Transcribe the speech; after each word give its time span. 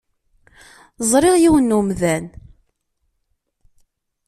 Ẓriɣ 1.11 1.35
yiwen 1.39 1.65
n 1.71 1.75
umdan. 1.79 2.25